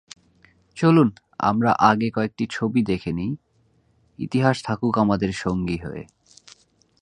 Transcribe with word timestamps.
চলুন, 0.77 1.09
আমরা 1.39 1.71
আগে 1.79 2.07
কয়েকটি 2.11 2.45
ছবি 2.49 2.81
দেখে 2.83 3.11
নিই, 3.11 3.31
ইতিহাস 4.19 4.57
থাকুক 4.63 4.93
আমাদের 4.97 5.31
সঙ্গী 5.33 5.77
হয়ে। 5.77 6.03